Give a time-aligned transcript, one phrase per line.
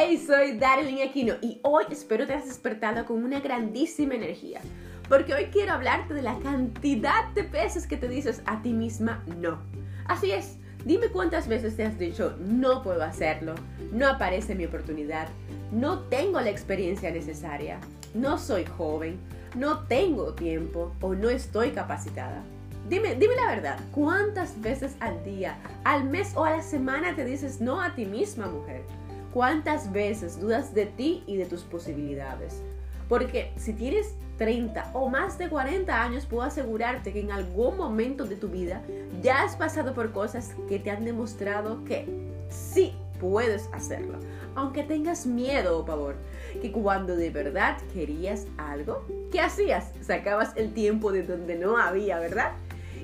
[0.00, 4.60] Hey, soy Darlene Aquino y hoy espero te hayas despertado con una grandísima energía.
[5.08, 9.24] Porque hoy quiero hablarte de la cantidad de veces que te dices a ti misma
[9.38, 9.58] no.
[10.04, 13.56] Así es, dime cuántas veces te has dicho no puedo hacerlo,
[13.90, 15.26] no aparece mi oportunidad,
[15.72, 17.80] no tengo la experiencia necesaria,
[18.14, 19.18] no soy joven,
[19.56, 22.44] no tengo tiempo o no estoy capacitada.
[22.88, 27.24] Dime, dime la verdad, ¿cuántas veces al día, al mes o a la semana te
[27.24, 28.84] dices no a ti misma, mujer?
[29.32, 32.62] ¿Cuántas veces dudas de ti y de tus posibilidades?
[33.08, 38.24] Porque si tienes 30 o más de 40 años, puedo asegurarte que en algún momento
[38.24, 38.82] de tu vida
[39.22, 42.06] ya has pasado por cosas que te han demostrado que
[42.48, 44.18] sí puedes hacerlo.
[44.54, 46.16] Aunque tengas miedo o pavor,
[46.62, 49.92] que cuando de verdad querías algo, ¿qué hacías?
[50.00, 52.52] Sacabas el tiempo de donde no había, ¿verdad?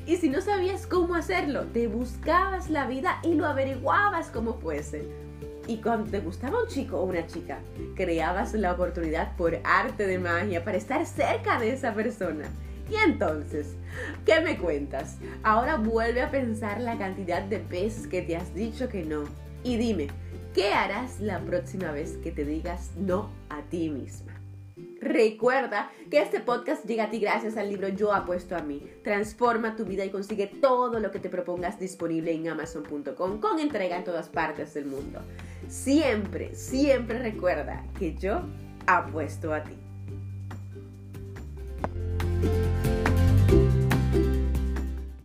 [0.06, 5.08] Y si no sabías cómo hacerlo, te buscabas la vida y lo averiguabas como fuese.
[5.66, 7.58] Y cuando te gustaba un chico o una chica,
[7.94, 12.44] creabas la oportunidad por arte de magia para estar cerca de esa persona.
[12.90, 13.76] Y entonces,
[14.26, 15.16] ¿qué me cuentas?
[15.42, 19.24] Ahora vuelve a pensar la cantidad de veces que te has dicho que no.
[19.62, 20.08] Y dime,
[20.52, 24.34] ¿qué harás la próxima vez que te digas no a ti misma?
[25.00, 28.82] Recuerda que este podcast llega a ti gracias al libro Yo apuesto a mí.
[29.02, 33.96] Transforma tu vida y consigue todo lo que te propongas disponible en amazon.com con entrega
[33.96, 35.20] en todas partes del mundo.
[35.68, 38.42] Siempre, siempre recuerda que yo
[38.86, 39.83] apuesto a ti.